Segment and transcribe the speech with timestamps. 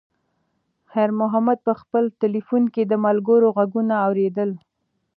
[0.91, 4.51] خیر محمد په خپل تلیفون کې د ملګرو غږونه اورېدل.